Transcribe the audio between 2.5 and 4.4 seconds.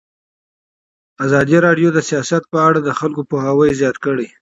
په اړه د خلکو پوهاوی زیات کړی.